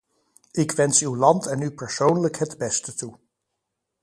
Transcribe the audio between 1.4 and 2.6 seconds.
en u persoonlijk het